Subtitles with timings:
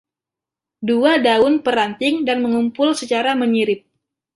[0.91, 3.81] Dua daun per ranting dan mengumpul secara menyirip.